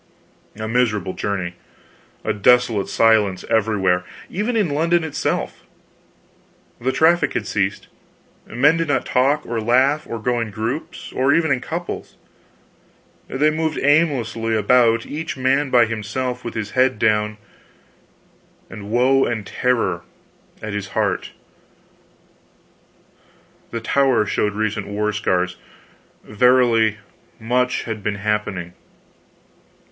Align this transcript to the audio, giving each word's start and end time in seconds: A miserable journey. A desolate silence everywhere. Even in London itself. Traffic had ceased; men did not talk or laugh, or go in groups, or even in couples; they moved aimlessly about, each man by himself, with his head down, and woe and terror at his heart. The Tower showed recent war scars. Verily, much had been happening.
A 0.59 0.67
miserable 0.67 1.13
journey. 1.13 1.53
A 2.23 2.33
desolate 2.33 2.87
silence 2.87 3.45
everywhere. 3.51 4.03
Even 4.31 4.55
in 4.57 4.67
London 4.69 5.03
itself. 5.03 5.61
Traffic 6.91 7.33
had 7.35 7.45
ceased; 7.45 7.85
men 8.47 8.77
did 8.77 8.87
not 8.87 9.05
talk 9.05 9.45
or 9.45 9.61
laugh, 9.61 10.07
or 10.09 10.17
go 10.19 10.39
in 10.39 10.49
groups, 10.49 11.13
or 11.13 11.35
even 11.35 11.51
in 11.51 11.61
couples; 11.61 12.15
they 13.27 13.51
moved 13.51 13.77
aimlessly 13.77 14.55
about, 14.55 15.05
each 15.05 15.37
man 15.37 15.69
by 15.69 15.85
himself, 15.85 16.43
with 16.43 16.55
his 16.55 16.71
head 16.71 16.97
down, 16.97 17.37
and 18.71 18.89
woe 18.89 19.25
and 19.25 19.45
terror 19.45 20.01
at 20.63 20.73
his 20.73 20.87
heart. 20.97 21.29
The 23.69 23.81
Tower 23.81 24.25
showed 24.25 24.53
recent 24.53 24.87
war 24.87 25.13
scars. 25.13 25.57
Verily, 26.23 26.97
much 27.39 27.83
had 27.83 28.01
been 28.01 28.15
happening. 28.15 28.73